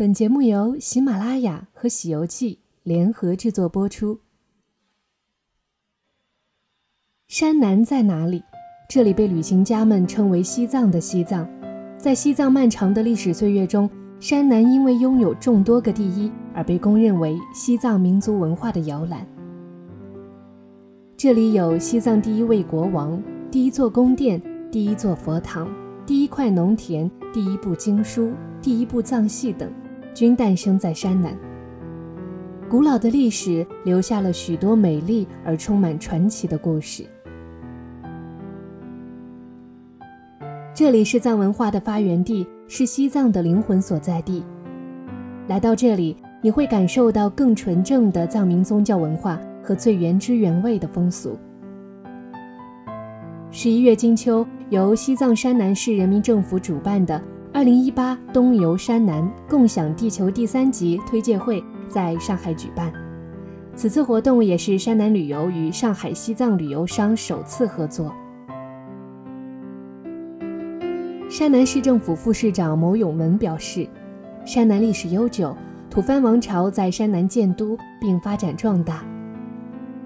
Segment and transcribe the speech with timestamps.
[0.00, 2.54] 本节目由喜马拉雅和《喜游记》
[2.84, 4.18] 联合制作播出。
[7.28, 8.42] 山南在哪里？
[8.88, 11.46] 这里被旅行家们称为西藏的西藏。
[11.98, 19.28] 在西藏漫长的历史岁月中，山南因为拥有众多个第一，而被公认为西藏民族文化的摇篮。
[21.14, 24.40] 这里有西藏第一位国王、第一座宫殿、
[24.72, 25.70] 第一座佛堂、
[26.06, 28.32] 第一块农田、第一部经书、
[28.62, 29.70] 第一部藏戏等，
[30.14, 31.36] 均诞生在山南。
[32.68, 37.04] 古老的历史留下了许多美丽而充满传奇的故事。
[40.72, 44.44] 这里是藏文化的发源地，是西藏的灵魂所在地。
[45.48, 51.36] 来到这里，你会感受到更纯正的藏民宗教文化和最原汁原味的风俗。
[53.50, 57.20] 十一月金秋，由西藏山南市人民政府主办的
[57.52, 62.92] “二零一八东游山南，共享地球”第三集推介会在上海举办。
[63.74, 68.14] 此次活动也是山南旅游与上海西藏旅游商首次合作。
[71.28, 73.86] 山南市政府副市长牟永文表示，
[74.44, 75.54] 山南历史悠久，
[75.90, 79.04] 吐蕃王朝在山南建都并发展壮大，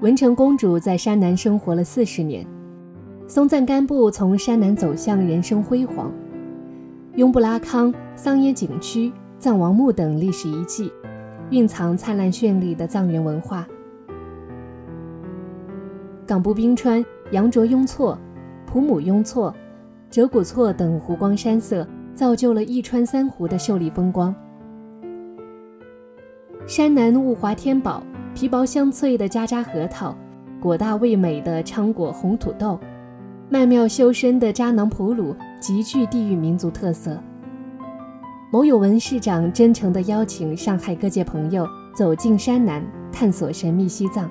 [0.00, 2.46] 文成公主在山南生活了四十年，
[3.26, 6.12] 松赞干布从山南走向人生辉煌，
[7.16, 10.90] 雍布拉康、桑耶景区、藏王墓等历史遗迹，
[11.50, 13.66] 蕴藏灿烂绚丽的藏原文化。
[16.26, 18.18] 冈布冰川、羊卓雍措、
[18.66, 19.54] 普姆雍措。
[20.08, 24.34] 折古措等湖光山色，造就了一川三湖的秀丽风光。
[26.66, 28.02] 山南物华天宝，
[28.34, 30.14] 皮薄香脆的渣渣核桃，
[30.60, 32.78] 果大味美的昌果红土豆，
[33.48, 37.16] 曼妙修身的扎囊普鲁，极具地域民族特色。
[38.50, 44.28] 牟友文市长真诚地邀请上海各界朋友走进山南，探索神秘西藏。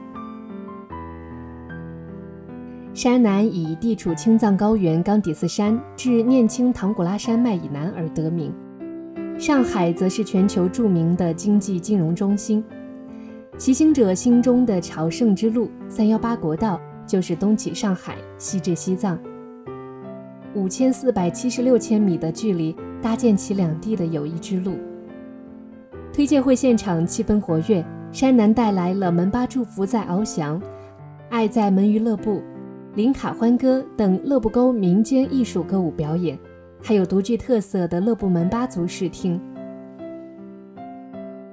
[2.94, 8.54] 山南以地处青藏高原冈底斯山至念青唐古拉山脉以南而得名。
[9.40, 12.62] 上海则是全球著名的经济金融中心。
[13.58, 16.78] 骑行者心中的朝圣之路——三幺八国道，
[17.08, 19.18] 就是东起上海，西至西藏，
[20.54, 24.74] 五千四百七十六千米的距离，搭建起两地的友谊之路。
[26.12, 30.62] 推介会现场气氛活跃，山南带来了门巴祝福在翱翔，
[31.30, 32.42] 爱在门娱乐部。
[32.96, 36.38] 林卡欢歌等勒布沟民间艺术歌舞表演，
[36.82, 39.40] 还有独具特色的勒布门巴族视听。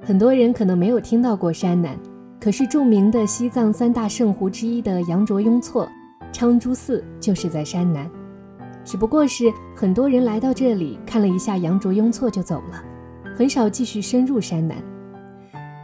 [0.03, 1.97] 很多人可能没有听到过山南，
[2.41, 5.87] 可是著名的西藏三大圣湖之一的羊卓雍措
[6.33, 8.05] 昌珠寺就是在山南。
[8.89, 12.83] 只不过是很多人来到这里看了一下羊卓雍措就走了，
[13.35, 14.75] 很少继续深入山南。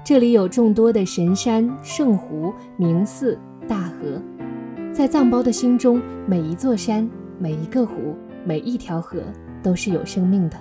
[0.04, 4.20] 这里有众多的神山、圣湖、名寺、大河。
[4.92, 7.08] 在藏胞的心中，每一座山、
[7.38, 9.20] 每一个湖、每一条河
[9.62, 10.58] 都是有生命的。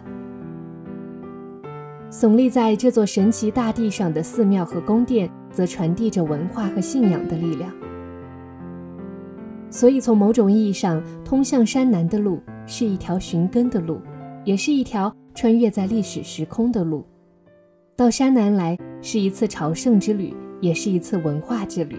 [2.10, 7.72] 耸立在这座神奇大地上的寺庙和宫殿，则传递着文化和信仰的力量。
[9.74, 14.00] 所以，从某种意义上，通向山南的路是一条寻根的路，
[14.44, 17.04] 也是一条穿越在历史时空的路。
[17.96, 21.96] 到山南来，是一次朝圣之旅，也是一次文化之旅。